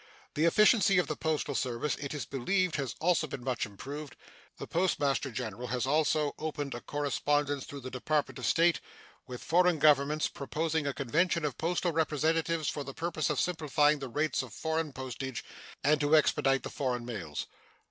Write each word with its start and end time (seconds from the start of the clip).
The 0.33 0.45
efficiency 0.45 0.97
of 0.97 1.05
the 1.05 1.15
postal 1.15 1.53
service, 1.53 1.95
it 1.97 2.11
is 2.11 2.25
believed, 2.25 2.75
has 2.77 2.95
also 2.99 3.27
been 3.27 3.43
much 3.43 3.67
improved. 3.67 4.15
The 4.57 4.65
Postmaster 4.65 5.29
General 5.29 5.67
has 5.67 5.85
also 5.85 6.33
opened 6.39 6.73
a 6.73 6.81
correspondence 6.81 7.65
through 7.65 7.81
the 7.81 7.91
Department 7.91 8.39
of 8.39 8.47
State 8.47 8.79
with 9.27 9.43
foreign 9.43 9.77
governments 9.77 10.27
proposing 10.27 10.87
a 10.87 10.93
convention 10.95 11.45
of 11.45 11.59
postal 11.59 11.91
representatives 11.91 12.67
for 12.67 12.83
the 12.83 12.95
purpose 12.95 13.29
of 13.29 13.39
simplifying 13.39 13.99
the 13.99 14.09
rates 14.09 14.41
of 14.41 14.53
foreign 14.55 14.91
postage 14.91 15.45
and 15.83 16.01
to 16.01 16.15
expedite 16.15 16.63
the 16.63 16.71
foreign 16.71 17.05
mails. 17.05 17.45